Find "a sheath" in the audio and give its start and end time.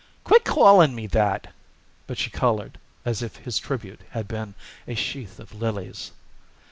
4.87-5.39